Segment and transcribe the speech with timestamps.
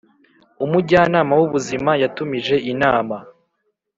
[0.65, 3.17] umujyanama w’ubuzima yatumije inama